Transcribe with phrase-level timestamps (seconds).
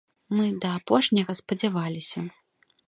[0.37, 2.27] Мы да апошняга спадзяваліся.